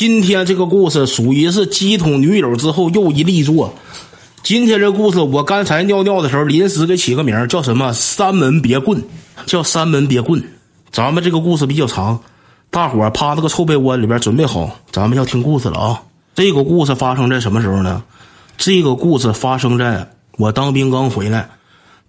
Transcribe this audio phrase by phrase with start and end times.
[0.00, 3.74] 今天这个故事属于是鸡捅女友之后又一力作。
[4.42, 9.04] 今天这故事我刚才尿尿的时候临时给起个名叫什么“三门别棍”，
[9.44, 10.42] 叫“三门别棍”。
[10.90, 12.18] 咱们这个故事比较长，
[12.70, 16.02] 大伙趴那个臭被窝里边准备好，咱们要听故事了啊！
[16.34, 18.02] 这个故事发生在什么时候呢？
[18.56, 20.08] 这个故事发生在
[20.38, 21.46] 我当兵刚回来，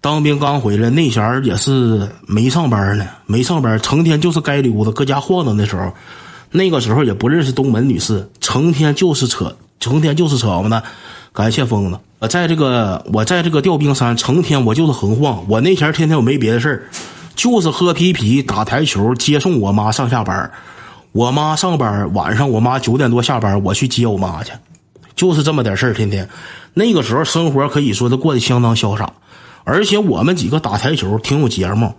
[0.00, 5.92] 当兵刚回来那前儿也是没上班呢，没上班，成天就是该溜达，搁家晃荡的时候。
[6.52, 10.82] 那个时候也不认识东门女士，成天就是扯，成天就是扯我呢。
[11.32, 15.42] 感谢疯子，我在这个我在这个调兵山，成天我就是横晃。
[15.48, 16.86] 我那前天天我没别的事，
[17.34, 20.50] 就是喝啤啤、打台球、接送我妈上下班。
[21.12, 24.52] 我妈上班，晚上我妈九点多下班，我去接我妈去，
[25.16, 25.94] 就是这么点事。
[25.94, 26.28] 天天
[26.74, 29.10] 那个时候生活可以说是过得相当潇洒，
[29.64, 31.94] 而且我们几个打台球挺有节目。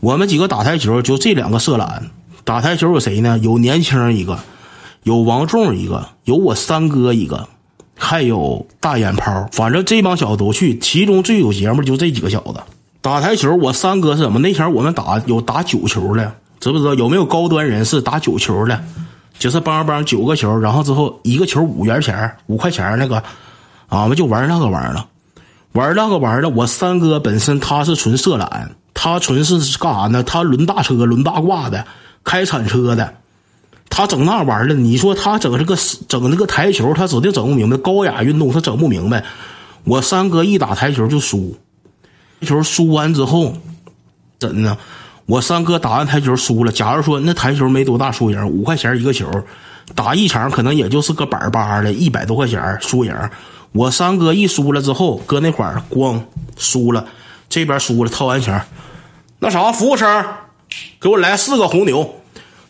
[0.00, 2.10] 我们几个打台球就这两个色懒。
[2.44, 3.38] 打台球有谁呢？
[3.38, 4.38] 有年轻一个，
[5.04, 7.48] 有王仲一个，有我三哥一个，
[7.96, 9.48] 还有大眼泡。
[9.52, 12.60] 反正这帮小子都去，其中最有节目就这几个小子。
[13.00, 14.38] 打台球，我三哥是什么？
[14.38, 16.94] 那前我们打有打九球的，知不知道？
[16.94, 18.82] 有没有高端人士打九球的？
[19.38, 23.22] 就是邦邦九个球，然后之后一个球五元钱，五块钱那个，
[23.88, 25.06] 俺们就玩那个玩了。
[25.72, 30.22] 玩那个玩意的，我三哥本身他是纯色懒，他纯是干啥呢？
[30.22, 31.84] 他轮大车，轮大挂的。
[32.24, 33.14] 开铲车的，
[33.88, 35.76] 他整那玩意儿你说他整这个
[36.08, 37.76] 整那个台球，他指定整不明白。
[37.76, 39.24] 高雅运动他整不明白。
[39.84, 41.56] 我三哥一打台球就输，
[42.42, 43.54] 球输完之后，
[44.38, 44.78] 怎的呢？
[45.26, 46.72] 我三哥打完台球输了。
[46.72, 49.28] 假如说那台球没多大输赢，五块钱一个球，
[49.94, 53.14] 打一场可能也就是个板八的，一百多块钱输赢。
[53.72, 56.20] 我三哥一输了之后，搁那块儿咣
[56.56, 57.06] 输了，
[57.48, 58.62] 这边输了掏完钱，
[59.38, 60.24] 那啥服务生。
[61.00, 62.16] 给我来四个红牛，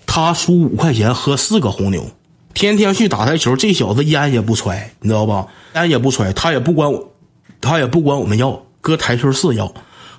[0.07, 2.07] 他输五块钱喝四个红牛，
[2.55, 3.57] 天天去打台球。
[3.57, 5.47] 这小子烟也不揣，你知道吧？
[5.75, 7.13] 烟也不揣，他也不管我，
[7.61, 9.73] 他也不管我们要，搁台球室要。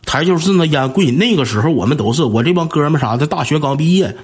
[0.06, 4.16] 台球室那烟贵，那个时候我们都是我这帮哥们啥的，大学刚毕业，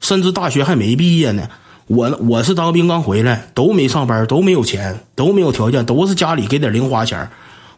[0.00, 1.48] 甚至大学还没毕业呢。
[1.86, 7.28] 我我是当兵刚回来，都没上班，都没有钱，都没有条件，都是家里给点零花钱。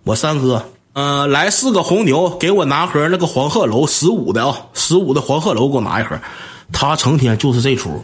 [0.05, 0.65] 我三哥。
[0.99, 6.19] 嗯，来四个红牛，给我拿盒那个黄鹤楼十五的啊，十五的黄鹤楼给我拿一盒。
[6.73, 8.03] 他成天就是这出，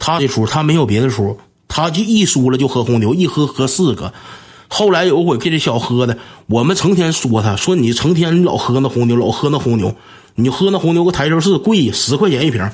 [0.00, 4.12] 他这出他没有别的出，他就一输了就喝红牛，一喝喝四个。
[4.66, 6.18] 后来有回给这小喝的，
[6.48, 9.94] 我们成天说他，说你成天老喝那红牛，老喝那红牛，
[10.34, 12.68] 你喝那红牛个台球室贵十块钱一瓶，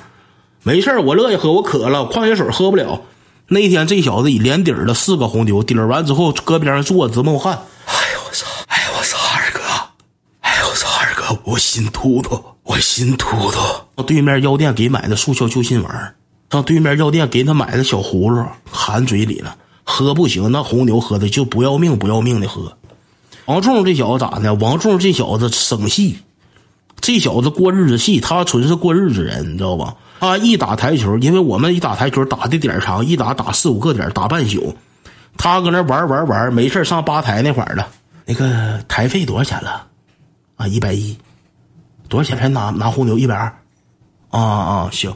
[0.63, 3.03] 没事我乐意喝，我渴了，矿泉水喝不了。
[3.47, 7.59] 那天这小子以连底儿了四个红牛，底儿完之后搁边上坐直冒汗。
[7.85, 8.33] 哎呦我
[8.99, 9.61] 我操二哥，
[10.41, 13.61] 哎，我操二哥，我心突突，我心突突。
[13.97, 16.15] 上对面药店给买的速效救心丸，
[16.51, 19.55] 上对面药店给他买的小葫芦含嘴里了，
[19.85, 20.51] 喝不行。
[20.51, 22.77] 那红牛喝的就不要命不要命的喝。
[23.45, 24.53] 王仲这小子咋的？
[24.55, 26.19] 王仲这小子生细，
[27.01, 29.95] 这小子过日子细，他纯是过日子人，你知道吧？
[30.19, 34.77] 他一打台球，因为我们一打台球打的点长，一打打四五个点，打半宿。
[35.37, 37.87] 他搁那玩玩玩，没事上吧台那块儿了。
[38.29, 39.87] 那个台费多少钱了？
[40.57, 41.17] 啊，一百一，
[42.11, 43.17] 多少钱才拿拿红牛？
[43.17, 43.47] 一百二，
[44.29, 45.11] 啊啊，行。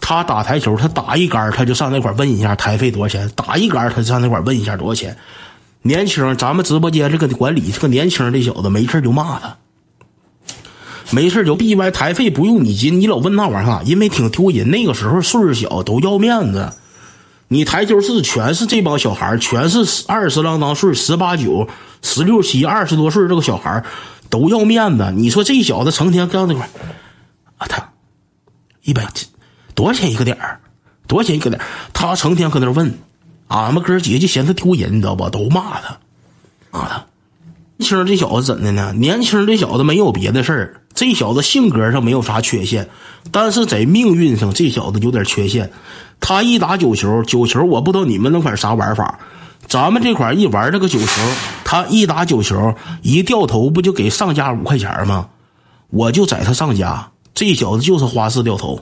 [0.00, 3.30] 他打台球，他打一杆他就上那块问一下台费多少钱。
[3.36, 5.16] 打一杆他就上那块问一下多少钱。
[5.82, 9.56] 年轻，咱们直播间这个管理，这个年轻这小子没事就骂他，
[11.12, 14.68] 没事就闭歪台费不用你结，你老问那玩意儿，因为挺丢人。
[14.68, 16.72] 那个时候岁数小，都要面子。
[17.52, 21.68] 你台球室全是这帮小孩全是二十郎当岁，十八九、
[22.00, 23.82] 十六七、二十多岁这个小孩
[24.28, 26.70] 都要面子，你说这小子成天搁那块
[27.58, 27.90] 啊，他
[28.82, 29.04] 一百
[29.74, 30.60] 多少钱一个点儿？
[31.08, 31.66] 多少钱一个点儿？
[31.92, 32.96] 他成天搁那问，
[33.48, 35.28] 俺们哥几个就嫌他丢人，你知道吧？
[35.28, 35.98] 都骂他，
[36.70, 37.04] 骂他。
[37.80, 38.92] 年轻这小子怎的呢？
[38.94, 42.90] 年轻这小子没有别的事儿，这小子性格上没有啥缺陷，
[43.30, 45.70] 但是在命运上这小子有点缺陷。
[46.20, 49.18] 他一打九球，九球我不知道你们那块啥玩法。
[49.66, 51.06] 咱们这块一玩这个九球，
[51.64, 55.28] 他一打九球，一掉头不就给上家五块钱吗？
[55.88, 58.80] 我就宰他上家，这小子就是花式掉头。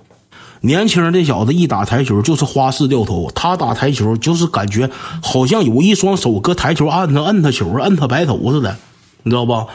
[0.61, 4.91] 年轻这小子一打台球就是花式掉头，他打台球就是感觉
[5.23, 8.77] 好像有一双手搁台球按他摁他球，摁他白头似的，
[9.23, 9.67] 你知道不？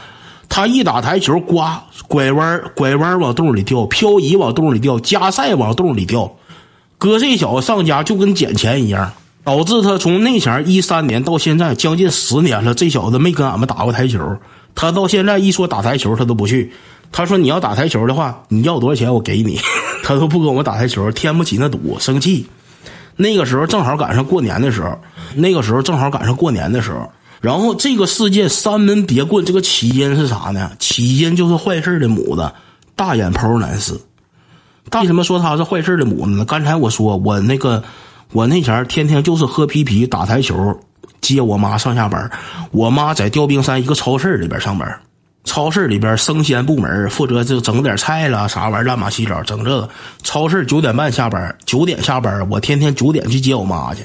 [0.49, 6.31] 他一打台球，刮拐弯拐弯往洞里掉，漂移往洞里掉，加塞往洞里掉，
[6.97, 9.11] 搁这小子上家就跟捡钱一样。
[9.43, 14.37] 导致他从那前一三年到现在将近十年了，这小子没跟俺们打过台球。
[14.73, 16.71] 他到现在一说打台球，他都不去。
[17.11, 19.59] 他说：“你要打台球的话，你要多少钱我给你。
[20.01, 22.47] ”他都不跟我们打台球，添不起那赌，生气。
[23.17, 24.97] 那个时候正好赶上过年的时候，
[25.35, 27.11] 那个时候正好赶上过年的时候。
[27.43, 30.71] 然后这个事件三门别棍，这个起因是啥呢？
[30.79, 32.49] 起因就是坏事的母子
[32.95, 33.99] 大眼泡男士。
[34.93, 36.45] 为什么说他是坏事的母子呢？
[36.45, 37.83] 刚才我说我那个
[38.31, 40.55] 我那前天天就是喝啤啤打台球，
[41.19, 42.31] 接我妈上下班。
[42.71, 45.01] 我妈在吊冰山一个超市里边上班。
[45.43, 49.89] 超市里边生鲜部门负责就整点菜了，啥玩意儿乱码七糟整这个。
[50.23, 54.01] 超市九点半下班，九点下班，我天天九点去接我妈去。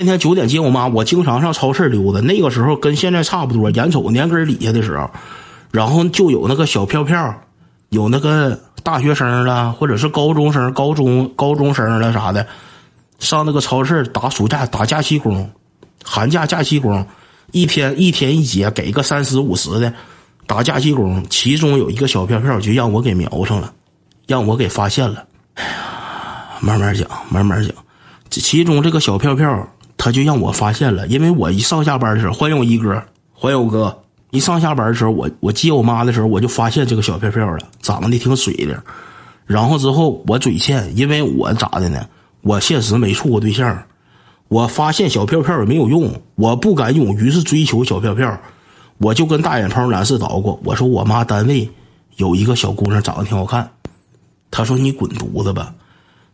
[0.00, 2.20] 天天九点接我妈，我经常上超市溜达。
[2.20, 5.10] 那个时候跟现在差不多，眼瞅年根底下的时候，
[5.70, 7.38] 然后就有那个小票票，
[7.90, 12.46] 有那个大学生了，或者是高中生、高中高中生了啥的，
[13.18, 15.50] 上那个超市打暑假打假期工，
[16.02, 17.06] 寒假假期工，
[17.52, 19.92] 一天一天一节给个三十五十的。
[20.46, 23.70] 打假期工，其中有一个小票票就让我给瞄上了，
[24.26, 25.26] 让我给发现了。
[25.56, 25.72] 哎呀，
[26.60, 27.70] 慢慢讲，慢慢讲。
[28.30, 29.68] 这其中这个小票票，
[30.02, 33.02] 他就让我发现了，因为我一上下班的时候，欢迎我一哥，
[33.34, 33.94] 欢迎我哥。
[34.30, 38.74] 一上下班的时候，我我接我妈的时候，我就发现这个小票票了，长得挺水灵。
[39.44, 42.02] 然后之后我嘴欠，因为我咋的呢？
[42.40, 43.82] 我现实没处过对象，
[44.48, 48.40] 我发现小票票也没有用，我不敢勇于是追求小票票。
[48.96, 51.68] 我就跟大眼泡男士捣鼓，我说我妈单位
[52.16, 53.70] 有一个小姑娘长得挺好看，
[54.50, 55.74] 他说你滚犊子吧，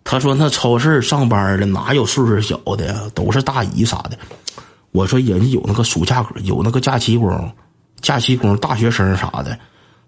[0.08, 4.16] 他说那超市上班的哪有岁数小的呀，都是大姨啥的。
[4.92, 7.52] 我说人家有那个暑假有那个假期工，
[8.00, 9.58] 假期工大学生啥的。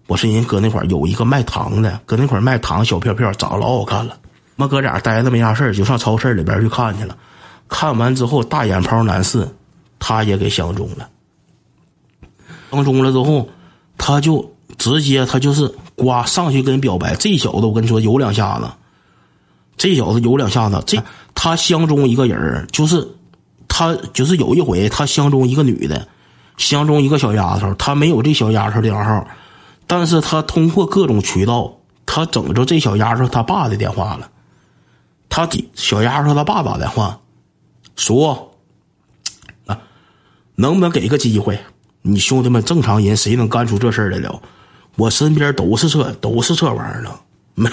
[0.07, 4.17] 我说人搁那块有一个卖糖的，搁那块卖糖小票票，长得老好看了。
[4.55, 7.17] 妈哥俩待着没啥事就上超市里边去看去了。
[7.67, 9.45] 看完之后，大眼泡男士
[9.99, 11.09] 他也给相中了。
[12.71, 13.49] 相中了之后，
[13.97, 17.13] 他就直接他就是呱上去跟人表白。
[17.15, 18.65] 这小子我跟你说有两下子，
[19.79, 20.83] 这小子有两下子。
[20.85, 21.01] 这
[21.33, 23.07] 他相中一个人就是
[23.67, 26.07] 他就是有一回他相中一个女的，
[26.57, 27.73] 相中一个小丫头。
[27.73, 29.27] 他没有这小丫头电话号，
[29.87, 31.73] 但是他通过各种渠道，
[32.05, 34.29] 他整着这小丫头他爸的电话了。
[35.29, 37.19] 他给小丫头他爸打电话，
[37.95, 38.51] 说
[39.65, 39.79] 啊，
[40.55, 41.57] 能不能给个机会？
[42.01, 44.41] 你兄弟们正常人谁能干出这事儿来了？
[44.95, 47.21] 我身边都是这都是这玩意儿了，
[47.59, 47.69] 没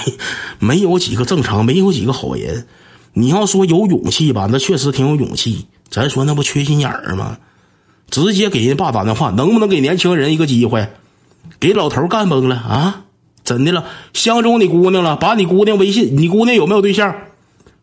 [0.59, 2.67] 没有几个正常，没有几个好人。
[3.13, 5.67] 你要说有勇气吧，那确实挺有勇气。
[5.89, 7.39] 咱说那不缺心眼儿吗？
[8.11, 10.89] 直接给人爸打电话，能不能给年轻人一个机会？
[11.59, 13.03] 给老头干崩了啊！
[13.45, 17.15] 真的了，相中你姑娘了，把你姑娘微信，你姑娘有没有对象？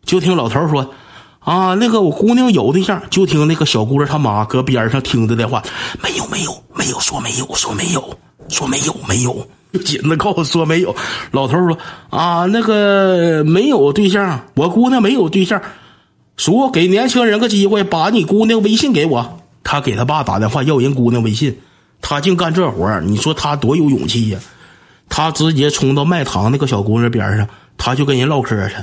[0.04, 0.94] 就听老头说。
[1.40, 5.62] 啊，那个我姑娘有对象，就听那个小姑娘他妈搁边上听着的话，
[6.02, 8.18] 没有没有没有说没有说没有
[8.48, 9.46] 说没有没有，
[9.78, 10.94] 紧着告诉说没有。
[11.30, 11.78] 老头说
[12.10, 15.60] 啊，那个没有对象，我姑娘没有对象，
[16.36, 19.40] 说给年轻人个机会，把你姑娘微信给我。
[19.62, 21.58] 他给他爸打电话要人姑娘微信，
[22.00, 24.38] 他净干这活你说他多有勇气呀？
[25.08, 28.74] 他直接冲到卖糖那个小姑娘边上，他就跟人唠嗑去。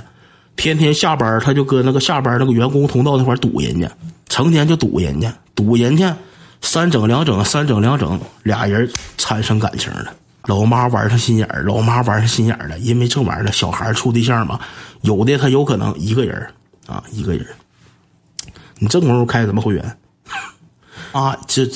[0.55, 3.89] 天天下班，他就搁那个下班那个员工通道那块堵人家，
[4.29, 6.15] 成天就堵人家，堵人家，
[6.61, 8.87] 三整两整，三整两整，俩人
[9.17, 10.13] 产生感情了。
[10.45, 14.59] 老妈玩上心眼儿，老妈玩上心眼儿了，因为这玩意儿，小孩处对象嘛，
[15.01, 16.47] 有的他有可能一个人
[16.87, 17.45] 啊，一个人。
[18.79, 19.97] 你这功夫开什么会员？
[21.11, 21.69] 啊，这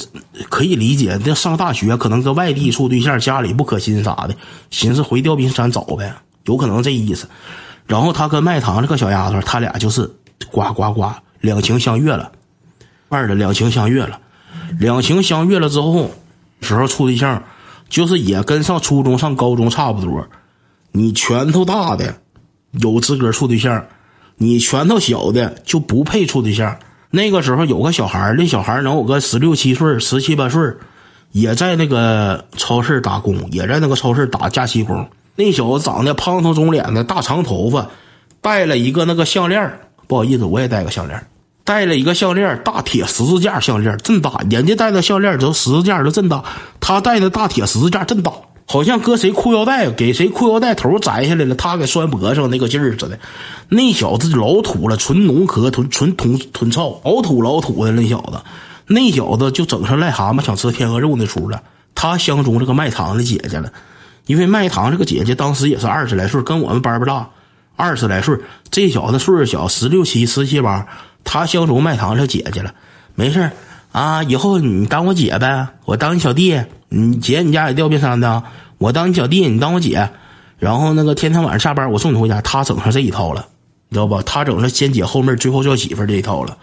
[0.50, 1.20] 可以理解。
[1.24, 4.36] 那上大学可能搁外地处对象，家里不可心啥的，
[4.72, 6.12] 寻思回吊冰山找呗，
[6.46, 7.28] 有可能这意思。
[7.86, 10.10] 然后他跟卖糖这个小丫头，他俩就是
[10.51, 11.12] 呱呱呱
[11.42, 12.32] 两情相悦了，
[13.10, 14.20] 二的两情相悦了，
[14.80, 16.10] 两情相悦了之后，
[16.62, 17.44] 时候处对象，
[17.96, 20.28] 就是也跟上初中上高中差不多。
[20.92, 22.14] 你拳头大的
[22.72, 23.86] 有资格处对象，
[24.36, 26.78] 你拳头小的就不配处对象。
[27.10, 30.62] 那个时候有个小孩那小孩能有个十六七岁、十七八岁，
[31.32, 35.08] 也在那个超市打工，也在那个超市打假期工。
[35.38, 37.88] 那小子长得胖头肿脸的，大长头发，
[38.42, 41.25] 戴了一个那个项链不好意思，我也戴个项链
[41.66, 44.40] 戴了一个项链大铁十字架项链真大。
[44.50, 46.44] 人家戴的项链都十字架都真大，
[46.80, 48.32] 他戴的大铁十字架真大，
[48.68, 53.20] 好像搁谁裤腰带给谁裤腰带头摘下来了，他给拴脖上那个劲儿似的。
[53.68, 58.40] 那小子老土了，纯农科，纯纯土纯糙，老土老土的那小子。
[58.88, 61.64] 那小子就整上癞蛤蟆想吃天鹅肉那出了。
[61.96, 63.72] 他相中这个卖糖的姐姐了。
[64.28, 67.30] 因为卖糖这个姐姐当时也是二十来岁，跟我们班不大，
[67.76, 68.38] 二十来岁。
[68.70, 70.86] 这小子岁数小，十六七、十七八。
[71.25, 72.74] 他相中卖糖这姐姐了，
[73.15, 73.51] 没事
[73.91, 76.62] 啊，以后你当我姐呗，我当你小弟。
[76.88, 78.41] 你姐，你家也吊冰山的，
[78.77, 80.08] 我当你小弟，你当我姐。
[80.60, 82.39] 然后那个天天晚上下班，我送你回家。
[82.41, 83.46] 他整上这一套了，
[83.89, 84.22] 你知道吧？
[84.25, 86.55] 他整上先姐后妹，最后叫媳妇这一套了。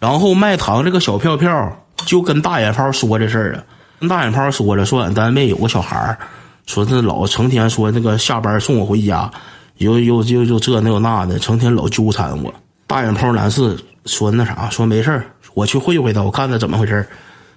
[0.00, 3.64] 然后卖糖这个小票票就跟大眼泡说这事儿啊，
[4.00, 6.18] 跟大眼泡说了，说俺单位有个小孩，
[6.66, 9.30] 说这老成天说那个下班送我回家，
[9.78, 12.52] 又又又又这那又那的，成天老纠缠我。
[12.92, 17.08] 大眼泡男士说那啥，说没事儿，我去会会他，我看他怎么回事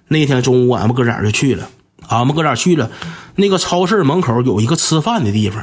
[0.07, 1.67] 那天中午俺们哥俩就去了，
[2.07, 2.89] 俺们哥俩去了，
[3.35, 5.61] 那个超市门口有一个吃饭的地方。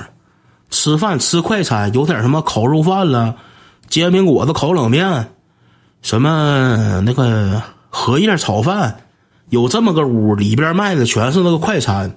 [0.69, 3.35] 吃饭吃快餐，有点什么烤肉饭了，
[3.89, 5.31] 煎饼果子、烤冷面，
[6.03, 8.95] 什么那个荷叶炒饭，
[9.49, 12.15] 有这么个屋，里边卖的全是那个快餐。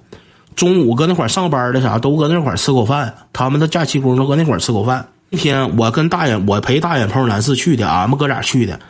[0.54, 3.14] 中午搁那块上班的啥，都搁那块吃口饭。
[3.32, 5.08] 他们的假期工都搁那块吃口饭。
[5.36, 8.80] 天我跟大眼，我陪大眼泡男士去的，俺们哥俩去的。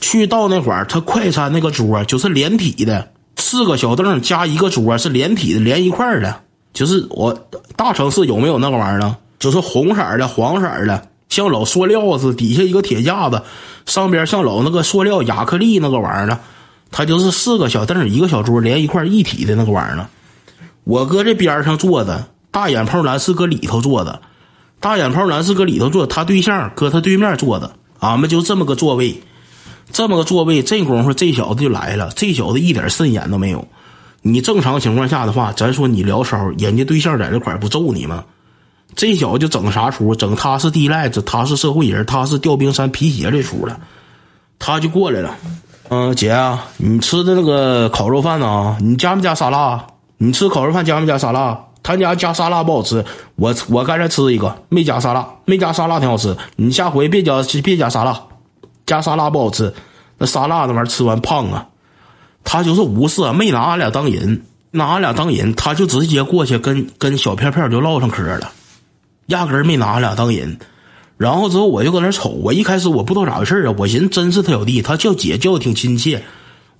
[0.00, 6.36] 去到那会儿，他快餐那个桌就是连体的，四个小凳加一个桌是连体的，连一块的。
[6.72, 9.16] 就是我大城市有没有那个玩意儿呢？
[9.38, 13.42] 就是红色的、黄色的，像老塑料似的，底下一个铁架子，
[13.86, 16.38] 上边像老那个塑料亚克力那个玩意儿呢。
[16.90, 20.06] 它就是四个小凳一个小桌连一块一体的那个玩意儿呢。
[20.84, 24.20] 我搁这边上坐着，大眼泡男士搁里头坐着，
[24.80, 29.18] 大眼泡男是搁里头坐，他对象搁他对面坐着，俺们就这么个座位，
[29.90, 30.62] 这么个座位。
[30.62, 33.66] 这功夫这小子就来了，这小子一点慎眼都没有。
[34.20, 38.24] 你正常情况下的话，咱说你聊骚，人家对象在这块不揍你吗？
[38.94, 40.14] 这小子就整啥出？
[40.14, 43.78] 整他是地赖子，他是社会人，他是吊冰山皮鞋这出了。
[44.58, 45.36] 他就过来了，
[45.88, 48.76] 嗯，姐啊，你吃的那个烤肉饭呢？
[48.80, 49.84] 你加没加沙拉？
[50.16, 51.58] 你吃烤肉饭加没加沙拉？
[51.84, 53.04] 他家加沙拉不好吃，
[53.36, 56.36] 我我刚才吃一个没加沙拉，没加沙拉挺好吃。
[56.56, 58.20] 你下回别加别加沙拉，
[58.86, 59.72] 加沙拉不好吃。
[60.16, 61.68] 那沙拉那玩意儿吃完胖啊。
[62.42, 68.50] 他就是无视，没拿俺俩当人，拿俺俩当人，他就直接过去跟跟小片片就唠上嗑了，
[69.26, 70.58] 压根儿没拿俺俩当人。
[71.16, 76.22] 然后之后我就搁那瞅，我一开始我不知道咋回事啊，我寻思真是他小弟，他叫姐叫的挺亲切，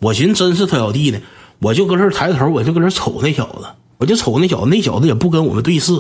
[0.01, 1.21] 我寻思真是他小弟呢，
[1.61, 3.67] 我就搁这抬头，我就搁这瞅那小子，
[3.99, 5.99] 我就瞅那小子，那小子也不跟我们对视，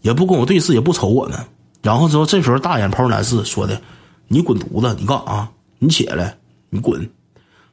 [0.00, 1.38] 也不跟我对视，也不瞅我们。
[1.82, 3.80] 然后之后这时候大眼泡男士说的
[4.28, 5.48] ：“你滚犊子，你干啥？
[5.78, 6.36] 你起来，
[6.70, 7.08] 你滚！”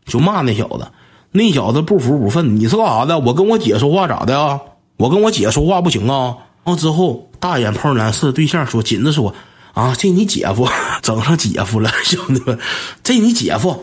[0.05, 0.87] 就骂那小子。
[1.31, 3.17] 那小子不服不忿，你是干啥的？
[3.19, 4.59] 我跟我姐说话咋的啊？
[4.97, 6.37] 我跟我姐说话不行啊？
[6.63, 9.33] 然后之后，大眼泡男士对象说：“紧着说
[9.73, 10.67] 啊，这你姐夫
[11.01, 12.59] 整上姐夫了，兄弟们，
[13.03, 13.75] 这你姐夫。”